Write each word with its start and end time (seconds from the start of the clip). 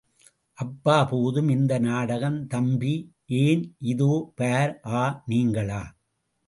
அப்பா, 0.57 1.05
போதும் 1.05 1.49
இந்த 1.49 1.79
நாடகம்! 1.79 2.47
தம்பி! 2.47 2.95
ஏன்! 3.41 3.63
இதோ 3.85 4.11
பார்! 4.35 4.73
ஆ! 4.95 5.03
நீங்களா? 5.25 5.81